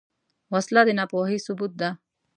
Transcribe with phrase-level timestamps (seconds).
[0.53, 1.89] وسله د ناپوهۍ ثبوت ده